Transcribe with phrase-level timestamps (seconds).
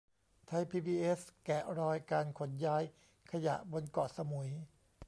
[0.47, 2.83] ไทยพีบีเอสแกะรอยการขนย้าย
[3.31, 4.51] ขยะบนเกาะสมุย